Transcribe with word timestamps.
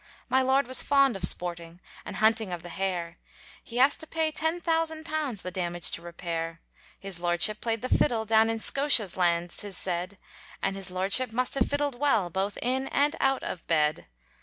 My 0.29 0.41
lord 0.41 0.65
was 0.65 0.81
fond 0.81 1.15
of 1.15 1.23
sporting, 1.25 1.79
And 2.05 2.15
hunting 2.15 2.51
of 2.51 2.63
the 2.63 2.69
hare, 2.69 3.19
He 3.63 3.77
has 3.77 3.95
to 3.97 4.07
pay 4.07 4.31
ten 4.31 4.59
thousand 4.59 5.03
pounds, 5.03 5.43
The 5.43 5.51
damage 5.51 5.91
to 5.91 6.01
repair; 6.01 6.59
His 6.99 7.19
lordship 7.19 7.61
played 7.61 7.83
the 7.83 7.87
fiddle, 7.95 8.25
Down 8.25 8.49
in 8.49 8.57
Scotia's 8.57 9.15
land, 9.15 9.51
'tis 9.51 9.77
said, 9.77 10.17
And 10.59 10.75
his 10.75 10.89
lordship 10.89 11.31
must 11.31 11.53
have 11.53 11.69
fiddled 11.69 11.99
well 11.99 12.31
Both 12.31 12.57
in 12.63 12.87
and 12.87 13.15
out 13.21 13.43
of 13.43 13.67
bed. 13.67 14.07